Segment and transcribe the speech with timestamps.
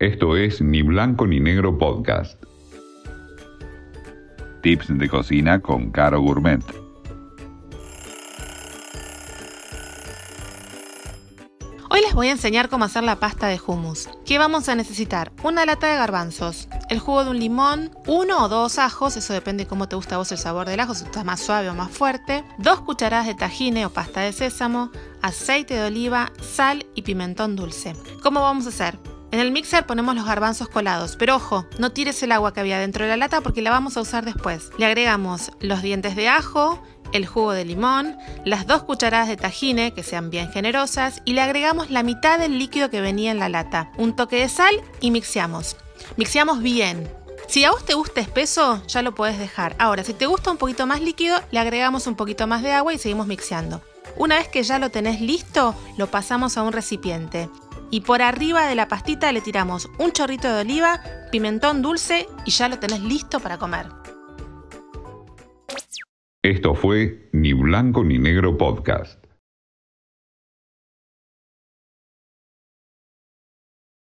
[0.00, 2.42] Esto es Ni Blanco ni Negro Podcast.
[4.62, 6.62] Tips de cocina con Caro Gourmet.
[11.90, 14.08] Hoy les voy a enseñar cómo hacer la pasta de hummus.
[14.24, 15.32] ¿Qué vamos a necesitar?
[15.44, 19.64] Una lata de garbanzos, el jugo de un limón, uno o dos ajos, eso depende
[19.64, 21.74] de cómo te gusta a vos el sabor del ajo, si está más suave o
[21.74, 24.90] más fuerte, dos cucharadas de tajine o pasta de sésamo,
[25.20, 27.94] aceite de oliva, sal y pimentón dulce.
[28.22, 29.09] ¿Cómo vamos a hacer?
[29.32, 32.80] En el mixer ponemos los garbanzos colados, pero ojo, no tires el agua que había
[32.80, 34.70] dentro de la lata porque la vamos a usar después.
[34.76, 36.82] Le agregamos los dientes de ajo,
[37.12, 41.42] el jugo de limón, las dos cucharadas de tajine, que sean bien generosas, y le
[41.42, 45.12] agregamos la mitad del líquido que venía en la lata, un toque de sal y
[45.12, 45.76] mixeamos.
[46.16, 47.08] Mixeamos bien.
[47.46, 49.76] Si a vos te gusta espeso, ya lo puedes dejar.
[49.78, 52.94] Ahora, si te gusta un poquito más líquido, le agregamos un poquito más de agua
[52.94, 53.80] y seguimos mixeando.
[54.16, 57.48] Una vez que ya lo tenés listo, lo pasamos a un recipiente.
[57.90, 61.00] Y por arriba de la pastita le tiramos un chorrito de oliva,
[61.32, 63.86] pimentón dulce y ya lo tenés listo para comer.
[66.42, 69.19] Esto fue Ni Blanco ni Negro Podcast.